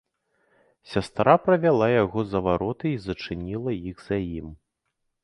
[0.93, 4.47] Сястра правяла яго за вароты і зачыніла іх за ім.